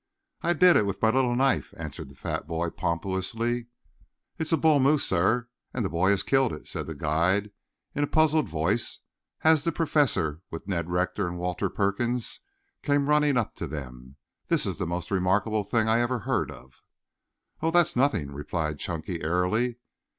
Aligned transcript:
"I 0.41 0.53
did 0.53 0.77
it 0.77 0.87
with 0.87 0.99
my 0.99 1.11
little 1.11 1.35
knife," 1.35 1.75
answered 1.77 2.09
the 2.09 2.15
fat 2.15 2.47
boy 2.47 2.71
pompously. 2.71 3.67
"It's 4.39 4.51
a 4.51 4.57
bull 4.57 4.79
moose, 4.79 5.05
sir, 5.05 5.47
and 5.75 5.85
the 5.85 5.89
boy 5.89 6.09
has 6.09 6.23
killed 6.23 6.53
it," 6.53 6.67
said 6.67 6.87
the 6.87 6.95
guide 6.95 7.51
in 7.93 8.03
a 8.03 8.07
puzzled 8.07 8.49
voice, 8.49 9.01
as 9.43 9.63
the 9.63 9.71
Professor, 9.71 10.41
with 10.49 10.67
Ned 10.67 10.89
Rector 10.89 11.27
and 11.27 11.37
Walter 11.37 11.69
Perkins, 11.69 12.39
came 12.81 13.09
running 13.09 13.37
up 13.37 13.53
to 13.57 13.67
them. 13.67 14.15
"This 14.47 14.65
is 14.65 14.79
the 14.79 14.87
most 14.87 15.11
remarkable 15.11 15.63
thing 15.63 15.87
I 15.87 15.99
ever 15.99 16.17
heard 16.21 16.49
of." 16.49 16.81
"Oh, 17.61 17.69
that's 17.69 17.95
nothing," 17.95 18.31
replied 18.33 18.79
Chunky 18.79 19.21
airily. 19.21 19.75